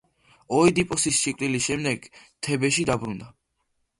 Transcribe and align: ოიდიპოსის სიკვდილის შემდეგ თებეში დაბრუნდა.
ოიდიპოსის 0.59 1.19
სიკვდილის 1.25 1.67
შემდეგ 1.69 2.09
თებეში 2.47 2.87
დაბრუნდა. 2.91 3.29